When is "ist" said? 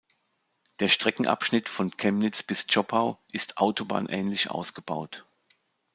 3.33-3.57